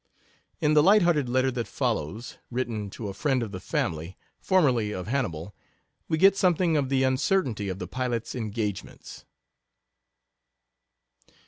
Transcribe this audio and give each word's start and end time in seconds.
In 0.59 0.73
the 0.73 0.81
light 0.81 1.03
hearted 1.03 1.29
letter 1.29 1.51
that 1.51 1.67
follows 1.67 2.39
written 2.49 2.89
to 2.89 3.07
a 3.07 3.13
friend 3.13 3.43
of 3.43 3.51
the 3.51 3.59
family, 3.59 4.17
formerly 4.39 4.91
of 4.91 5.05
Hannibal 5.05 5.53
we 6.07 6.17
get 6.17 6.35
something 6.35 6.75
of 6.75 6.89
the 6.89 7.03
uncertainty 7.03 7.69
of 7.69 7.77
the 7.77 7.87
pilot's 7.87 8.33
engagements. 8.33 9.25